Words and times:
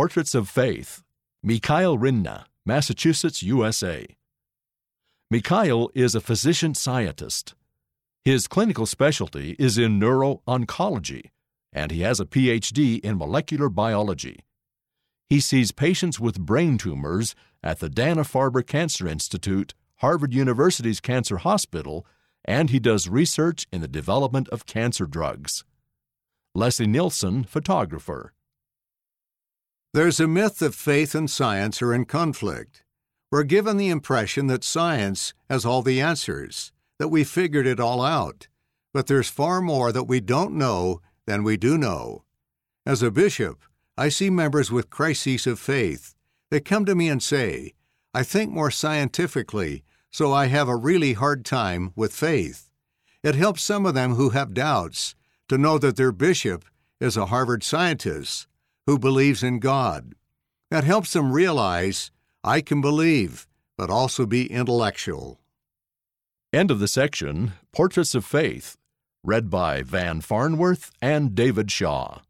Portraits 0.00 0.34
of 0.34 0.48
Faith, 0.48 1.02
Mikhail 1.42 1.98
Rinne, 1.98 2.44
Massachusetts, 2.64 3.42
USA. 3.42 4.06
Mikhail 5.30 5.90
is 5.94 6.14
a 6.14 6.22
physician 6.22 6.74
scientist. 6.74 7.54
His 8.24 8.48
clinical 8.48 8.86
specialty 8.86 9.56
is 9.58 9.76
in 9.76 9.98
neuro 9.98 10.40
oncology, 10.48 11.24
and 11.70 11.90
he 11.90 12.00
has 12.00 12.18
a 12.18 12.24
PhD 12.24 13.00
in 13.00 13.18
molecular 13.18 13.68
biology. 13.68 14.46
He 15.28 15.38
sees 15.38 15.70
patients 15.70 16.18
with 16.18 16.40
brain 16.40 16.78
tumors 16.78 17.34
at 17.62 17.80
the 17.80 17.90
Dana 17.90 18.22
Farber 18.22 18.66
Cancer 18.66 19.06
Institute, 19.06 19.74
Harvard 19.96 20.32
University's 20.32 21.02
Cancer 21.02 21.36
Hospital, 21.36 22.06
and 22.46 22.70
he 22.70 22.80
does 22.80 23.06
research 23.06 23.66
in 23.70 23.82
the 23.82 23.86
development 23.86 24.48
of 24.48 24.64
cancer 24.64 25.04
drugs. 25.04 25.62
Leslie 26.54 26.86
Nilsson, 26.86 27.44
photographer. 27.44 28.32
There's 29.92 30.20
a 30.20 30.28
myth 30.28 30.58
that 30.58 30.74
faith 30.74 31.16
and 31.16 31.28
science 31.28 31.82
are 31.82 31.92
in 31.92 32.04
conflict. 32.04 32.84
We're 33.32 33.42
given 33.42 33.76
the 33.76 33.88
impression 33.88 34.46
that 34.46 34.62
science 34.62 35.34
has 35.48 35.64
all 35.64 35.82
the 35.82 36.00
answers, 36.00 36.70
that 37.00 37.08
we 37.08 37.24
figured 37.24 37.66
it 37.66 37.80
all 37.80 38.00
out. 38.00 38.46
But 38.94 39.08
there's 39.08 39.28
far 39.28 39.60
more 39.60 39.90
that 39.90 40.04
we 40.04 40.20
don't 40.20 40.54
know 40.54 41.00
than 41.26 41.42
we 41.42 41.56
do 41.56 41.76
know. 41.76 42.22
As 42.86 43.02
a 43.02 43.10
bishop, 43.10 43.58
I 43.96 44.10
see 44.10 44.30
members 44.30 44.70
with 44.70 44.90
crises 44.90 45.44
of 45.48 45.58
faith. 45.58 46.14
They 46.52 46.60
come 46.60 46.84
to 46.84 46.94
me 46.94 47.08
and 47.08 47.20
say, 47.20 47.74
I 48.14 48.22
think 48.22 48.52
more 48.52 48.70
scientifically, 48.70 49.82
so 50.08 50.32
I 50.32 50.46
have 50.46 50.68
a 50.68 50.76
really 50.76 51.14
hard 51.14 51.44
time 51.44 51.92
with 51.96 52.14
faith. 52.14 52.70
It 53.24 53.34
helps 53.34 53.64
some 53.64 53.86
of 53.86 53.94
them 53.94 54.14
who 54.14 54.30
have 54.30 54.54
doubts 54.54 55.16
to 55.48 55.58
know 55.58 55.78
that 55.78 55.96
their 55.96 56.12
bishop 56.12 56.64
is 57.00 57.16
a 57.16 57.26
Harvard 57.26 57.64
scientist 57.64 58.46
who 58.90 58.98
believes 58.98 59.44
in 59.44 59.60
God. 59.60 60.16
That 60.72 60.82
helps 60.82 61.12
them 61.12 61.30
realize 61.30 62.10
I 62.42 62.60
can 62.60 62.80
believe, 62.80 63.46
but 63.78 63.88
also 63.88 64.26
be 64.26 64.50
intellectual. 64.50 65.38
End 66.52 66.72
of 66.72 66.80
the 66.80 66.88
section 66.88 67.52
Portraits 67.70 68.16
of 68.16 68.24
Faith, 68.24 68.76
read 69.22 69.48
by 69.48 69.82
Van 69.82 70.20
Farnworth 70.20 70.90
and 71.00 71.36
David 71.36 71.70
Shaw. 71.70 72.22